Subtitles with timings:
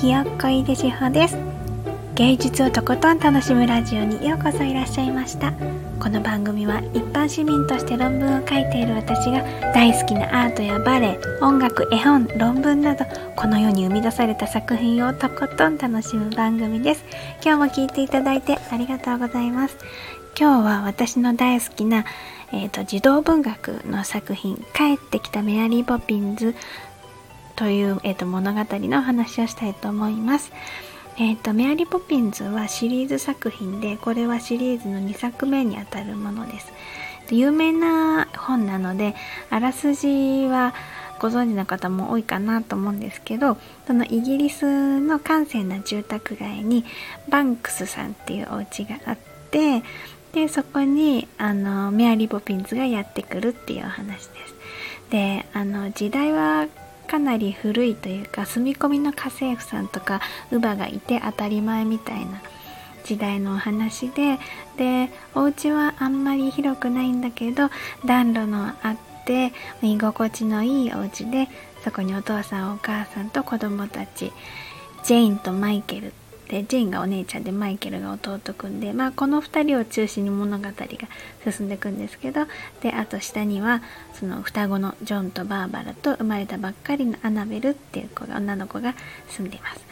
[0.00, 1.36] ひよっこいでしほです。
[2.14, 5.52] 芸術をとことん楽しむラジオにようこそいらっしゃいました。
[5.98, 9.42] この番組は一般市民として論文を書いている私が
[9.74, 17.04] 大好きなアートやバレエ音楽絵本論文などこの世に生み出された作品をとことん楽しむ番組です。
[17.44, 19.76] 今日も聴いていただいてありがとうございます。
[20.38, 22.04] 今日は私の大好きな、
[22.52, 26.54] えーと、児童文学の作品「帰ってきたメアリー・ポピンズ」
[27.58, 30.52] という、えーと、物語の話をしたいと思います。
[31.16, 36.72] えーと、メアリー・ポピンズはシリーズ作品でこれはシリーズの2作目にあたるものです。
[37.30, 39.16] 有名な本なので
[39.50, 40.72] あらすじは
[41.18, 46.84] ご存知の方も多いかなと思うんですけどそのイギリスの閑静な住宅街に
[47.28, 49.18] バンクスさんっていうお家があっ
[49.50, 49.82] て
[50.32, 54.54] でそこにあのメアリー・ポピンズがやってくるっていうお話です。
[55.10, 56.66] であの時代は
[57.08, 62.40] かなり古いというか住み込みの家政婦さんとか乳母がいて当たり前みたいな
[63.04, 64.38] 時代のお話で
[64.76, 67.70] でお家はあんまり広くないんだけど
[68.04, 71.48] 暖炉のあって居心地のいいお家で
[71.82, 74.30] そこにお父さんお母さんと子供たち
[75.04, 76.12] ジェインとマイケル
[76.48, 80.72] でジェインがお姉ちゃんでマイケルが弟くんで、まあ、この2人を中心に物語が
[81.50, 82.46] 進んでいくんですけど
[82.80, 83.82] であと下には
[84.14, 88.94] その双子のジョンとバーバラと生まれたばっかりのアナベルっていう子が女の子が
[89.28, 89.84] 住んでいます。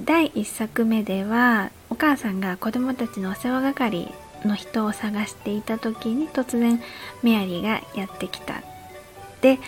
[0.00, 4.12] 第1作目ではお母さんが子供たちのお世話係
[4.44, 6.80] の人を探していた時に突然
[7.22, 8.62] メアリーがやってきた
[9.40, 9.58] で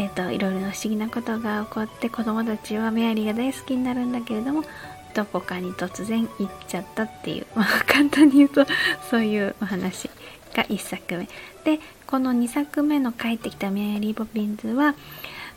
[0.00, 4.64] えーと、いろいろな不思議なことが起こって子供たちはメアリーが大好きになるんだけれども
[5.14, 8.64] どこかに突然行っちゃったっていう、まあ、簡単に言うと
[9.10, 10.08] そういうお話
[10.54, 11.28] が1作目。
[11.64, 14.94] でこの2作目の「帰ってきたメアリー・ポピンズは」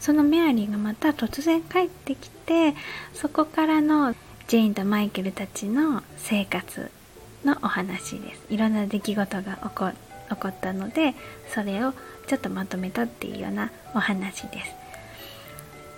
[0.01, 2.75] そのメアリーがまた突然帰ってきて
[3.13, 4.13] そこからの
[4.49, 6.91] ジェインとマイケルたちの生活
[7.45, 8.41] のお話です。
[8.49, 9.69] いろんな出来事が起
[10.35, 11.15] こったので
[11.53, 11.93] それを
[12.27, 14.75] ちょっとまとめたっていうようなお話です。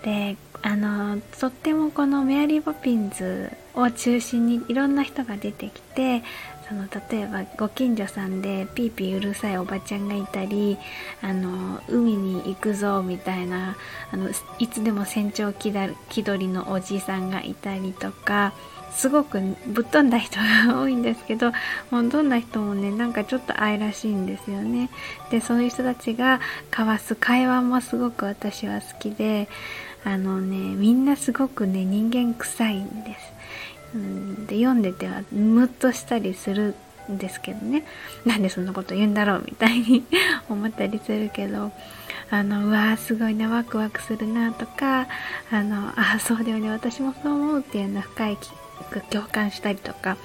[0.03, 6.23] であのとってもこのメアリー・ポピンズを中心にいろんな人が出てきて
[6.67, 10.77] その例えばご近所さんでピーピーうるさいおばちゃんがいたり
[11.21, 13.77] あの海に行くぞみたいな
[14.11, 15.71] あのいつでも船長気
[16.23, 18.53] 取りのおじさんがいたりとか
[18.95, 21.51] すごくぶっ飛んだ人が多いんですけど
[21.91, 24.89] もうどんな人もねなんかちょっと愛らしいんですよね。
[25.29, 26.39] でそういう人たちが
[26.71, 29.49] 交わす会話もすごく私は好きで
[30.05, 33.34] あのねみんなすごくね人間臭いんです。
[34.47, 36.75] で読んでてはムッとしたりする
[37.11, 37.85] んですけどね
[38.25, 40.03] なんでそんなこと言うんだろうみたいに
[40.49, 41.71] 思ったりするけど
[42.29, 45.07] あのうわーすごいなワクワクするなとか
[45.51, 48.37] あのあそうだよね私もそう思うっていうような深い
[49.09, 50.17] 共感したりとか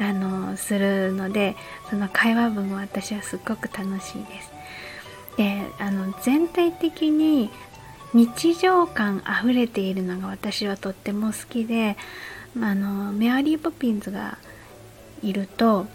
[0.00, 1.56] あのするので
[1.90, 4.52] その会話文は私はすっごく楽しいです。
[5.36, 7.50] であの全体的に
[8.12, 11.96] 日常感あふれているのが私はとっても好きで
[12.60, 14.38] あのメアリー・ポピンズが
[15.22, 15.86] いると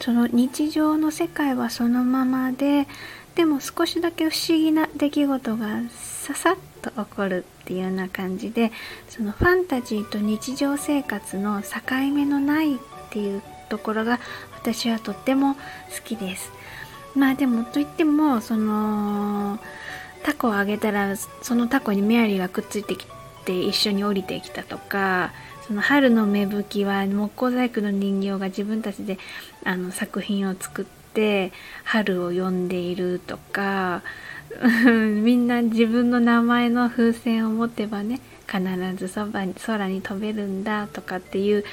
[0.00, 2.86] その日常の世界はそのままで
[3.34, 8.72] でも少しだけ不思議な出来事がささっと起こるっていうような感じで
[9.08, 11.68] そのファンタジーと日常生活の境
[12.14, 12.78] 目のないっ
[13.10, 14.20] ていうところが
[14.54, 15.60] 私はとっても好
[16.04, 16.50] きです。
[17.14, 19.58] まあでもといってもその
[20.22, 23.06] タコをあげたらそのタコにメアリーがくっついてき
[23.44, 25.32] て一緒に降りてきたとか
[25.66, 29.18] その春の芽吹きは木工細工の人形が自分たちで
[29.64, 31.52] あの作品を作って
[31.84, 34.02] 春を呼んでいるとか
[34.86, 38.62] みんな自分の名前の風船を持てばね必
[38.96, 41.64] ずそばに空に飛べるんだとかっていう、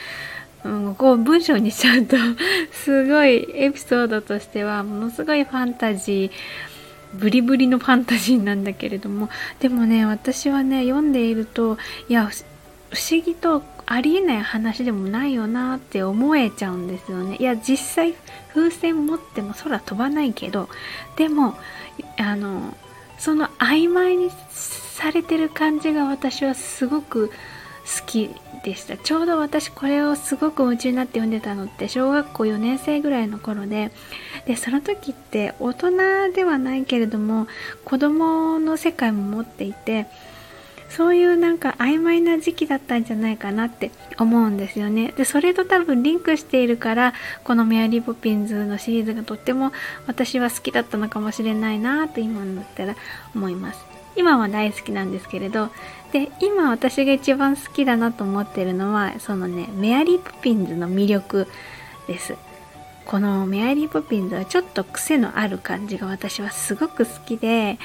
[0.63, 2.17] うん、こう文章にしちゃうと
[2.71, 9.29] すごいエピソードとしてはものすごいファンタジーブリブリのファンタジーなんだけれども
[9.59, 11.77] でもね私はね読んでいると
[12.09, 12.31] いや
[12.89, 17.37] 不思議とありえない話でもないよなって思えちゃうんですよね。
[17.37, 18.15] いや実際
[18.53, 20.69] 風船持っても空飛ばないけど
[21.15, 21.55] でも
[22.17, 22.75] あの
[23.17, 28.29] その曖昧にされてる感じが私はすごく好き
[28.63, 28.95] でした。
[28.97, 33.91] ちょうど私これをすごく夢中になって読んでたのって小学校4年生ぐらいの頃で
[34.45, 37.47] でその時って大人ではないけれども
[37.83, 40.07] 子供の世界も持っていて
[40.95, 45.11] そういうなんか曖昧な時期だったんじゃないかなって思うんですよね。
[45.17, 47.13] で、それと多分リンクしているから、
[47.43, 49.71] このメアリー・ポピンズのシリーズがとっても
[50.05, 52.95] 私は好きだったのかもしれないなと今になったら
[53.35, 53.93] 思います。
[54.15, 55.69] 今は大好きなんですけれど
[56.11, 61.47] で今私が一番好きだなと思ってるのはそのねメアリー・ポピンズの魅力
[62.07, 62.35] です
[63.05, 67.79] このメアリー・ポピンズはちょっと癖のある感じが私はすごく好きで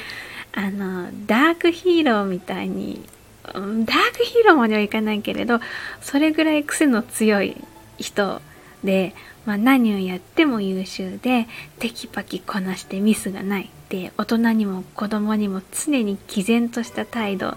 [0.59, 3.09] あのダークヒーローみたいに
[3.45, 5.61] ダークヒーローまではいかないけれど
[6.03, 7.57] それぐらい癖の強い
[7.97, 8.43] 人
[8.83, 9.15] で、
[9.47, 11.47] まあ、何をやっても優秀で
[11.79, 17.57] テキパキこなしてミスがないで大人にも子供にも常に毅然とした態度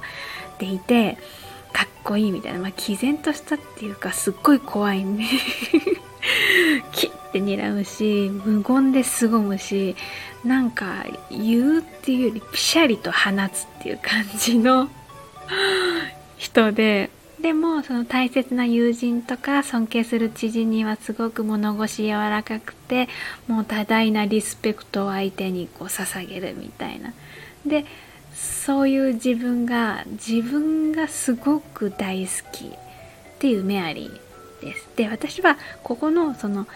[0.59, 1.17] でいて
[1.73, 5.27] かっこいいみたいな、まあ、毅然としたっていうかすっごい怖いね
[6.91, 9.95] キッて睨むし無言で凄むし
[10.43, 14.89] なんか言うっていうよりピシャリと放つっていう感じの
[16.37, 17.09] 人で
[17.41, 23.09] でもその大切な友人とか尊敬する知人にはすごく物腰柔らかくて
[23.47, 27.13] もう多大なリスペクトを相手にこう捧げるみたいな。
[27.65, 27.85] で
[28.33, 32.69] そういう自分が自分がすごく大好きっ
[33.39, 34.30] ていうメアリー
[34.61, 34.87] です。
[34.95, 36.67] で私はここのその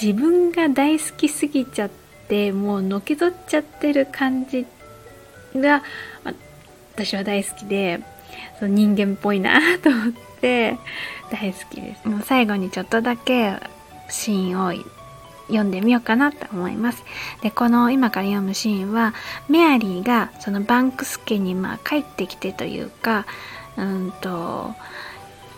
[0.00, 1.90] 自分が大好きすぎちゃっ
[2.28, 4.66] てもうのけぞっちゃってる感じ
[5.54, 5.82] が
[6.94, 8.00] 私は大好きで
[8.58, 10.78] その人間っぽいなと思って
[11.30, 12.08] 大好きです。
[12.08, 13.56] もう最後にちょっとだけ
[14.08, 14.72] シーンを
[15.48, 17.04] 読んでみようかなと思います。
[17.42, 19.14] で、この今から読むシーンは、
[19.48, 23.26] メアリーがそのバンクス家にまあ帰ってきてというか、
[23.76, 24.74] うんと、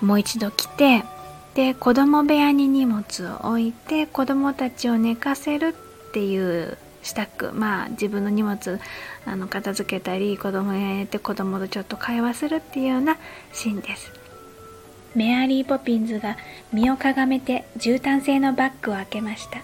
[0.01, 1.05] もう一度来て、
[1.55, 3.05] で、子供部屋に荷物
[3.45, 5.69] を置いて、子供たちを寝かせる
[6.09, 8.81] っていう支度、まあ自分の荷物
[9.25, 13.19] あの片付けたり、子供や寝て子供とちょっと会話するっていうような
[13.53, 14.11] シーンです。
[15.15, 16.37] メアリー・ポピンズが
[16.73, 19.61] 身をかがめて絨毯製のバッグを開けました。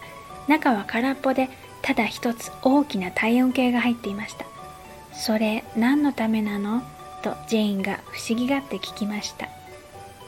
[0.46, 1.48] 中は空っぽで
[1.82, 4.46] ただ一つ大きな体温計が入っていました。
[5.12, 6.82] それ何のためなの？
[7.22, 9.48] とジェインが不思議がって聞きました。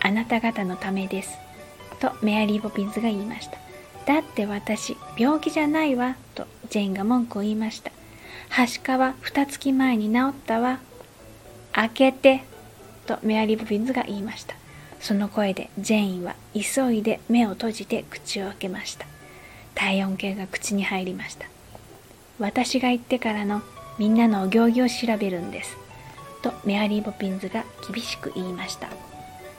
[0.00, 1.38] あなた方のためです。
[2.02, 3.58] とメアリー・ポピンズが言いました
[4.06, 7.92] だって私病気じゃないわとジェインが文句を言いました
[8.48, 10.80] はしかは二月前に治ったわ
[11.72, 12.44] 開けて
[13.06, 14.54] とメアリー・ポピンズが言いました。
[15.00, 19.06] その声でジェインは急いで目を閉じて口を開けました。
[19.74, 21.46] 体温計が口に入りました
[22.38, 23.62] 私が言ってからの
[23.98, 25.76] みんなのお行儀を調べるんです
[26.42, 29.11] とメアリー・ポピンズが厳しく言いました。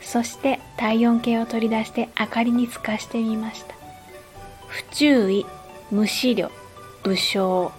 [0.03, 3.75] そして体温計を取り出して明かりに透かしてみました。
[4.67, 5.45] 不注意
[5.91, 6.49] 無視慮
[7.03, 7.71] 武将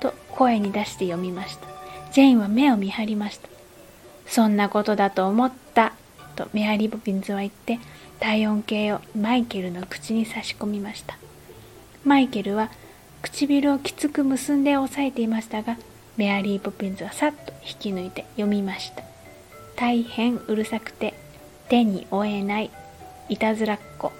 [0.00, 1.68] と声に出して読みました。
[2.12, 3.48] ジェインは目を見張りました。
[4.26, 5.94] そんなことだと思った
[6.36, 7.78] とメアリー・ポピンズは言って
[8.20, 11.18] 体温計をマイケルの口に差し込みました。
[12.04, 12.70] マイケルは
[13.22, 15.76] 唇をきつく結んで押さえていましたが、
[16.16, 19.02] メアリー・ポピンズはさっと引き抜いて読みました。
[19.76, 21.14] 大変うるさくて
[21.68, 22.70] 手に負えない
[23.28, 24.12] いたずらっ子。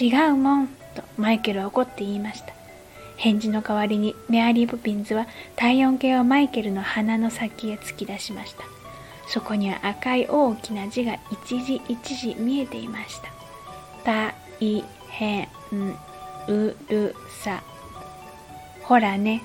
[0.00, 2.52] 違うもんとマイケルは怒って言いました。
[3.16, 8.64] 返事の代わりにメアリー・ポピンズは体温計をマイケルの鼻の先へ突き出しました。
[9.28, 13.28] そこには赤い大きな字が一字一字見えていました。
[14.04, 14.34] 大
[15.08, 15.48] 変
[16.48, 17.62] うるさ。
[18.82, 19.42] ほらね、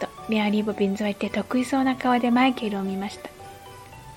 [0.00, 3.31] とメアリー・ボビンズは言って得意そうな顔でマイケルを見ました。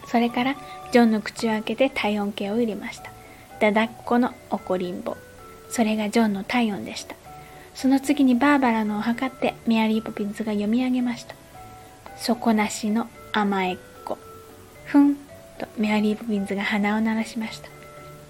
[0.07, 0.55] それから
[0.91, 3.11] ジョンの口を開けて体温計を入れました。
[3.59, 5.17] だだっこの怒りんぼ。
[5.69, 7.15] それがジョンの体温でした。
[7.73, 11.35] その次にバーバラのを測ってメアリー・ポピンズが読み上げました。
[12.17, 14.17] 底なしの甘えっ子。
[14.85, 15.15] ふん
[15.57, 17.69] とメアリー・ポピンズが鼻を鳴らしました。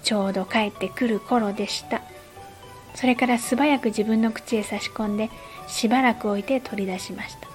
[0.02, 2.02] ちょうど帰ってくる頃でした。
[2.96, 5.30] それから素早く自分の口へ差し込んで
[5.68, 7.48] しばらく置いて取り出しました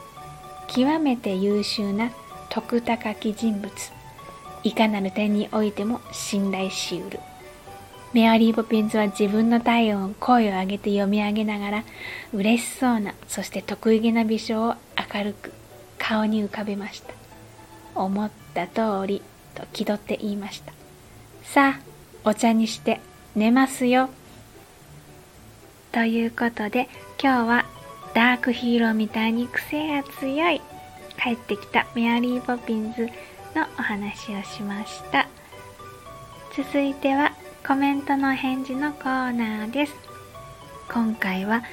[0.67, 2.11] 極めて優秀な
[2.49, 3.71] 徳高き人物
[4.63, 7.19] いかなる点においても信頼しうる。
[8.13, 11.83] メアリー・ポピンズは自分の体温を声を上げて読み上げながら
[12.33, 14.75] 嬉しそうなそして得意げな微笑を
[15.13, 15.53] 明るく
[15.97, 17.13] 顔に浮かべました。
[17.95, 19.21] 思った通り
[19.55, 20.73] と気取って言いました。
[21.43, 22.99] さあお茶にして
[23.35, 24.09] 寝ますよ。
[25.91, 26.89] ということで
[27.21, 27.65] 今日は
[28.13, 30.61] ダークヒーローみたいに癖が強い
[31.21, 33.09] 帰ってきたメアリー・ポピンズ
[33.55, 35.27] のお話をしました
[36.55, 37.33] 続いては
[37.65, 39.93] コメントの返事のコーナーです
[40.89, 41.63] 今回は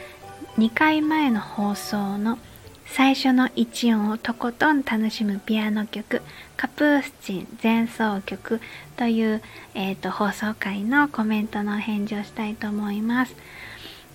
[0.56, 2.38] 2回前の放送の
[2.87, 6.23] 最初の1音をとことん楽しむピアノ曲
[6.56, 8.61] カプースチン前奏曲
[8.97, 9.42] という、
[9.75, 13.37] えーと放送回のコメントの返事をしたいと思います。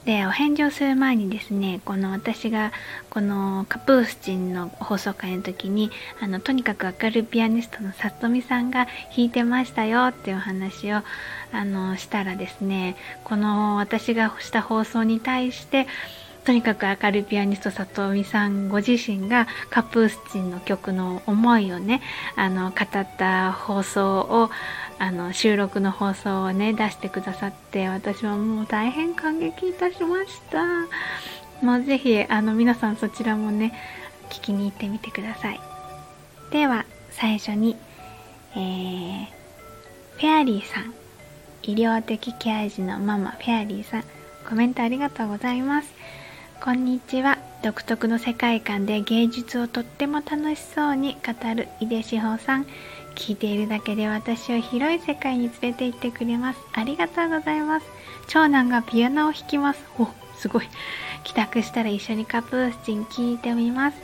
[0.06, 2.74] でお返事をする前にですねこの私が
[3.10, 11.04] このカプースチンの放送会の時にあのとにかく明るいピアニストの里美さんが弾いてましたよっていう話を
[11.54, 15.88] あのしたらですねこの私がした放送に対して
[16.46, 22.02] とにかく明るいピアニスト里美さんご自身がカプースチンの曲の思いをね
[22.36, 24.50] あの語った放送を
[25.00, 30.64] あの収録の放送をね出してくださって私はもう大変感激いたしました。
[31.66, 33.74] もうぜひあの皆さんそちらもね
[34.30, 35.60] 聞きに行ってみてください。
[36.52, 37.76] では最初に、
[38.56, 39.26] えー、
[40.16, 40.94] フェアリーさん。
[41.66, 44.04] 医療的ケア児のママフェアリーさん。
[44.48, 45.94] コメントありがとうございます。
[46.62, 47.38] こんにちは。
[47.64, 52.66] 独特の世界観で芸術をとっても楽しそうに語る井出志保さん。
[53.16, 56.60] 聞いているだけで私を広い世界に連れて行ってくれます。
[56.74, 57.86] ありがとうございます。
[58.28, 59.84] 長男がピアノを弾きます。
[60.00, 60.70] お、すごい。
[61.24, 63.98] 帰宅したら一緒にカプースチン聴いてみます。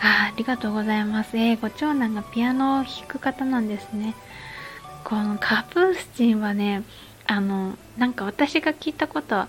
[0.00, 1.36] あありがとうございます。
[1.36, 4.14] えー、ご長男がピアノを弾く方なんですね。
[5.04, 6.82] このカプースチンはね、
[7.26, 9.46] あの、なんか私が聞いたこと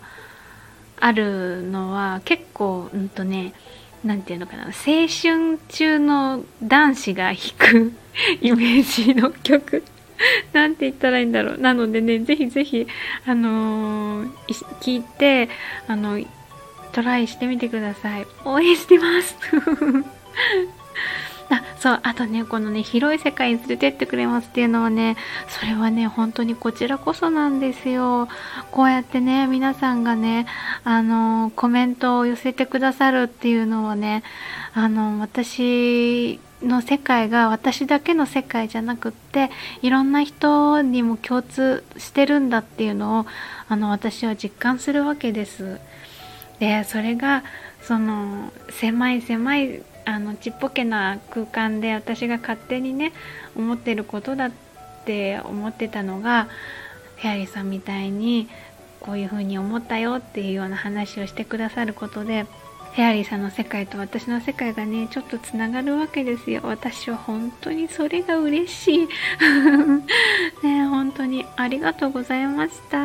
[1.00, 3.53] あるのは結構、うんとね、
[4.03, 4.72] なんていうのかな青
[5.08, 7.94] 春中の男子が弾く
[8.41, 9.84] イメージの曲。
[10.53, 11.58] なんて言ったらいいんだろう。
[11.58, 12.88] なのでねぜひぜひ
[13.25, 14.29] あのー、
[14.82, 15.50] 聞いて
[15.88, 16.20] あの
[16.91, 18.27] トライしてみてください。
[18.46, 19.38] 応援してます。
[21.50, 28.27] あそうあとねこのね広い世界に連れてってくれますっていうのはねそれはね本当にこちらこそなんですよ
[28.72, 30.46] こうやってね皆さんがね
[30.84, 34.24] あのコメントを寄せてくださるっていうのはね
[34.74, 39.50] あの私の世界が私だけの世界じゃなくって
[39.82, 43.25] いろんな人にも共通してるんだっていうのを
[43.70, 45.79] あの私は実感するわけです。
[46.60, 47.44] でそれが
[47.82, 53.13] その狭い狭いあのちっぽけな空間で私が勝手にね
[53.56, 54.51] 思ってることだっ
[55.06, 56.48] て思ってたのが
[57.18, 58.48] フェアリーさんみたいに
[59.01, 62.48] こういうふうに思ったよっていうような話をしてくださることで
[62.96, 66.62] フェアリーさんの世界と私の世界がねちょっとつながるわけですよ。
[66.63, 69.08] 私は本当にそれが嬉しい。
[70.66, 72.98] ね本当にありがとうございました、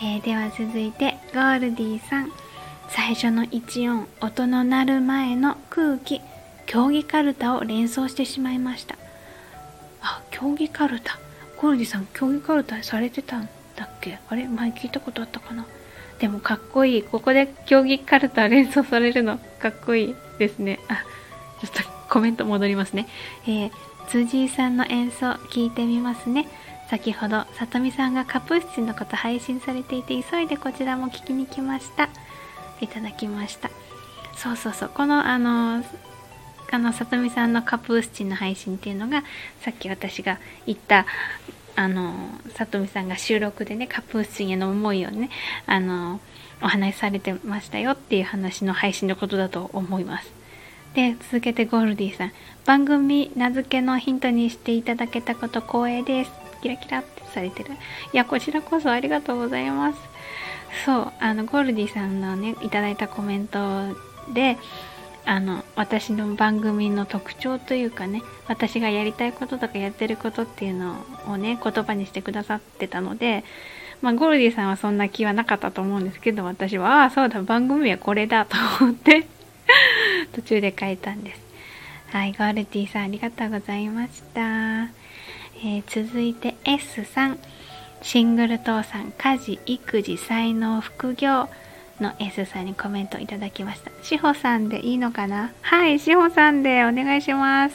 [0.00, 2.45] えー、では続いてゴールディさん。
[2.88, 6.20] 最初の1音音の鳴る前の空気
[6.66, 8.96] 競技カルタを連想してしまいました。
[10.00, 11.18] あ競技カルタ。
[11.60, 14.18] ゴルディさん競技カルタされてたんだっけ？
[14.28, 14.48] あれ？
[14.48, 15.66] 前聞いたことあったかな？
[16.18, 17.02] でもかっこいい。
[17.02, 20.80] ここで競技カルタ連想されるのかっこいいですね。
[20.88, 21.04] あ
[21.60, 23.08] ちょっとコメント戻りますね、
[23.46, 23.70] えー、
[24.08, 26.46] 辻井さんの演奏聞いてみますね。
[26.88, 32.08] 先ほど里見さんがカプースチンのこと配信されていて急いでこちらも聞きに来ました。
[32.80, 33.70] いただきました。
[34.36, 34.90] そうそうそう。
[34.92, 35.84] このあの
[36.70, 39.22] あのさとみさんのカプースチンの配信っていうのが
[39.60, 41.06] さっき私が言った
[41.76, 42.12] あの
[42.54, 45.30] さとみさんが収録でねカプースチンへの思いをね
[45.66, 46.20] あの
[46.62, 50.32] お話しされてましたよっていう話の配信のことだと思います。
[50.94, 52.32] で続けてゴールディさん。
[52.64, 56.32] 番組名付けのヒントにしていただけたこと光栄です。
[56.62, 57.74] キラキラってされてる。
[58.12, 59.98] いやこちらこそありがとうございます。
[60.84, 63.58] そうあのゴールディさんのねいただいたコメント
[64.32, 64.58] で
[65.24, 73.44] あの私の番組の特徴というかね私がやりたいこととかやってることっていうのをね言葉にしてくださってたので、
[74.02, 79.26] まあ、ゴールディさんはそんな気はなかったと思うんですけど私はああそうだ番組はこれだと思って
[80.32, 81.40] 途中で書いたんです。
[82.12, 87.38] はいゴールディさんありがとうございました、えー、続いて S さん。
[88.02, 91.48] シングル父さん、家事、育児、才能、副業
[92.00, 93.90] の S さんにコメントいただきました。
[94.02, 95.52] しほさんでいいのかな？
[95.62, 97.74] はい、しほさんでお願いします。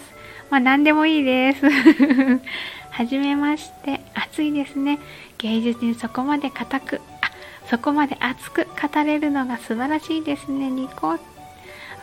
[0.50, 1.66] まあ、何でもいいです。
[2.92, 4.02] はじめまして。
[4.14, 5.00] 暑いですね。
[5.38, 7.32] 芸術にそこまで固く、あ、
[7.68, 10.70] そこまで熱く語れるのが素晴らしいですね。
[10.70, 11.14] ニコ。
[11.14, 11.20] あ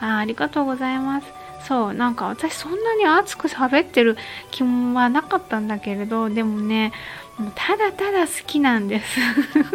[0.00, 1.26] ありがとうございます。
[1.66, 4.16] そう、なんか私そんなに熱く喋ってる
[4.50, 6.92] 気はなかったんだけれど、でもね、
[7.38, 9.20] もうただただ好きなんです。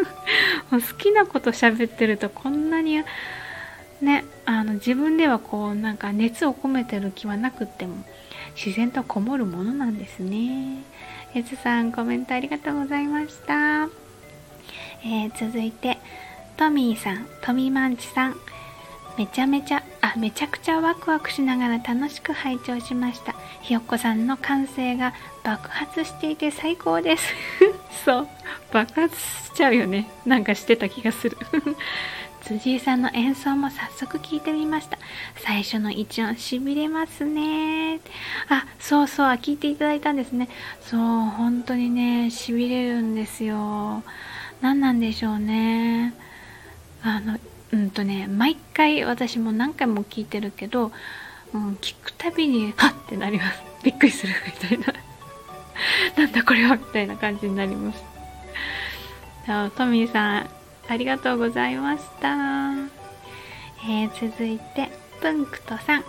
[0.70, 3.01] 好きなこと喋ってるとこんなに
[4.01, 8.03] ねあの自分ではこうなんか熱を込めてる気はなくっても
[8.55, 10.84] 自然とこもるものなんですね。
[11.34, 13.86] やつさんコメントありがとうございました、
[15.03, 15.98] えー、続いて
[16.58, 18.36] トミーさんトミーマンチさん。
[19.17, 23.36] めちゃめちゃあめちゃくちゃワクワクしながら楽しく拝聴しました。
[23.62, 27.34] ひよっこさんの感性が爆発していて最高です。
[28.05, 28.27] そう。
[28.72, 30.10] 爆発しちゃうよね。
[30.25, 31.38] なんかしてた気がする。
[32.43, 34.98] 辻井さんの演奏も早速聞いてみました。
[35.38, 38.00] 最初の一音しびれますね。
[38.50, 40.50] あそうそう聞いていただいたんですね。
[40.82, 44.03] そう本当にねしびれるんですよ。
[44.60, 46.13] 何なんでしょうね。
[47.03, 47.38] あの
[47.74, 50.92] うんとね毎回私も何回も聞いてるけど、
[51.53, 53.63] うん、聞くたびにハッってなります。
[53.84, 54.94] びっくりするみたいな。
[56.15, 58.03] なんだこれはみたいな感じになります。
[59.75, 60.50] トミーさん
[60.88, 62.30] ありがとうございました、
[63.89, 64.89] えー、続いて
[65.20, 66.03] プンクトさん。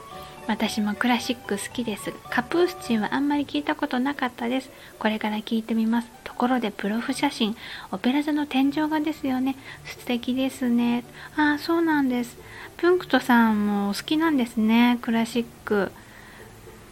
[0.47, 2.13] 私もクラシック好きです。
[2.31, 4.71] カプースチンはあんまり聞いたことなかったです。
[4.99, 6.09] これから聞いてみます。
[6.23, 7.57] ところでプロフ写真。
[7.93, 9.57] オペラ座の天井画ですよね。
[9.87, 11.05] 素敵ですね。
[11.37, 12.37] ああそうなんです。
[12.77, 14.99] プンクトさんも好きなんですね。
[15.01, 15.91] クラシック。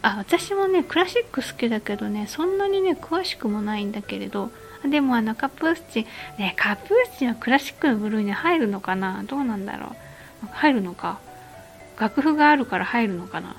[0.01, 4.49] あ私もねクラシック好きだけどねそんなにね詳しくもないんだけれど。
[4.83, 6.05] でもあのカプースチン。
[6.39, 9.23] ねカプースチンはクラシックの部類に入るのかな？
[9.23, 9.95] どうなんだろ
[10.43, 10.47] う？
[10.51, 11.19] 入るのか？
[11.99, 13.55] 楽譜があるから入るのかな？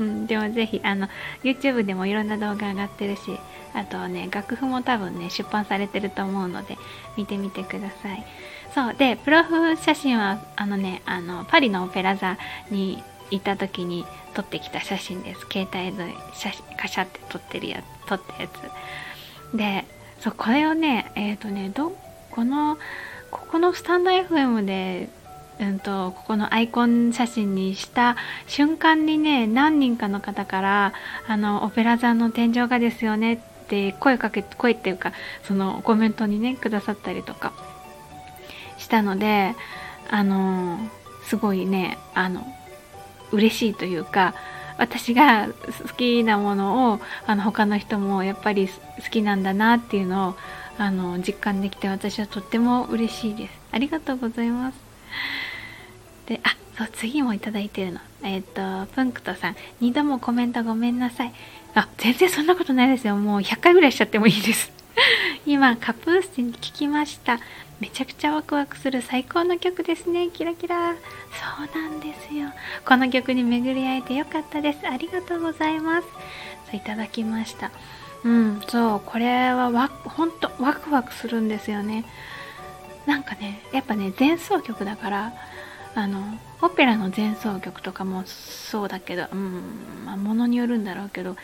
[0.00, 1.08] うん、でもぜひあの
[1.44, 3.38] YouTube でもいろんな動画上がってるし
[3.74, 6.76] あとね楽譜も多分ね出版されてると思うので
[7.16, 8.24] 見てみてください。
[8.74, 12.38] そうでプロフ写真はあのねあのパリのオペラ座
[12.70, 15.46] に行った時に撮ってきた写真です。
[15.50, 19.56] 携帯で写真カシャって撮ってるやつ撮ったやつ。
[19.56, 19.84] で
[20.20, 21.96] そうこれをねえっ、ー、とねど
[22.30, 22.78] この
[23.30, 25.08] ここのスタンド FM で
[25.60, 28.16] うんと、ここのアイコン写真にした
[28.46, 30.92] 瞬間にね何人かの方から
[31.28, 35.12] 「あのオペラ座の天井画ですよね」って声かけ声っていうか
[35.44, 37.52] そのコメントにねくださったりとか
[38.78, 39.54] したので
[40.10, 40.78] あの
[41.24, 42.46] すごいねあの
[43.30, 44.34] 嬉しいというか
[44.78, 50.34] 私が好きなものをあの他の人もやっぱり好きなんだなっていうのを
[50.78, 53.52] あの実感できて私はとっても嬉しいです。
[53.70, 54.91] ありがとうございます。
[56.26, 58.00] で、あ、そう、次もいただいてるの。
[58.22, 61.32] えっ、ー、と、プンクトさん、2度もコメントごめんなさい。
[61.74, 63.16] あ、全然そんなことないですよ。
[63.16, 64.72] もう100回ぐらいしちゃってもいいです。
[65.46, 67.40] 今、カプースチン聞きました。
[67.80, 70.28] めちゃくちゃワクワクする最高の曲ですね。
[70.28, 70.94] キラキラ。
[70.94, 70.98] そ
[71.64, 72.50] うなんですよ。
[72.86, 74.86] この曲に巡り会えてよかったです。
[74.86, 76.06] ありがとうございます。
[76.76, 77.70] いただきました。
[78.24, 82.04] うん、そう、これはわ、ほんとワクワクするんですよね。
[83.06, 85.32] なんかね、やっぱね、前奏曲だから、
[85.94, 86.20] あの
[86.62, 89.62] オペラの前奏曲とかもそうだけど、うん
[90.06, 91.36] まあ、ものによるんだろうけど、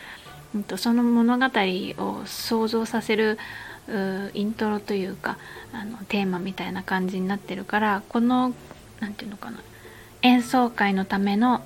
[0.55, 3.37] うんと、その物語を想像させる
[4.33, 5.37] イントロというか
[5.71, 8.53] あのテーマみたいな感じになってるからこの
[8.99, 9.59] 何て言うのかな
[10.23, 11.61] 演奏会のための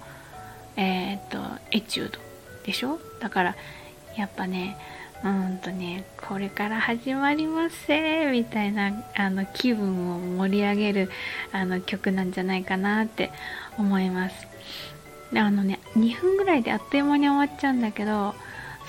[0.76, 1.38] えっ、と
[1.72, 2.20] エチュード
[2.66, 3.00] でしょ？
[3.22, 3.56] だから
[4.18, 4.78] やっぱね
[5.24, 11.10] うんとね、これから始まりますせみたいなあの気分を盛り上げる
[11.54, 13.32] あの曲なんじゃないかなって
[13.78, 14.48] 思います。
[15.36, 18.36] あのね、2分ぐらいであっという間に終わっちゃうんだけど、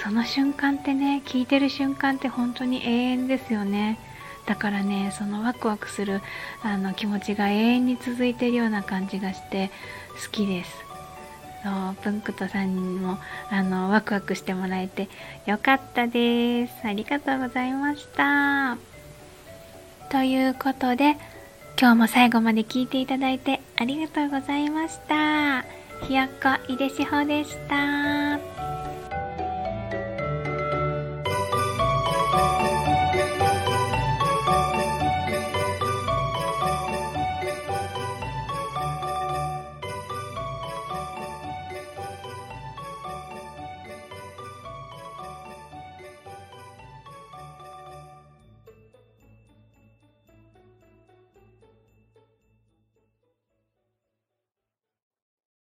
[0.02, 3.98] その瞬間ってね、聞いてる瞬間って本当に永遠ですよね。
[4.46, 6.20] だからね、そのワクワクする
[6.62, 9.70] あの気持ちが永遠に続いてるような感じがして
[10.24, 10.83] 好きです。
[11.64, 13.18] そうプンクトさんにも
[13.50, 15.08] あのワクワクしてもらえて
[15.46, 16.74] よかったです。
[16.84, 18.76] ありがとうございました。
[20.10, 21.16] ということで
[21.80, 25.62] 今日も最後まで聞いていただいてありがとうございました。
[26.06, 28.13] ひよっこいでしほでした。